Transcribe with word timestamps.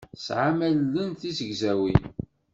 Tesɛam 0.15 0.59
allen 0.69 1.09
d 1.13 1.17
tizegzawin. 1.19 2.01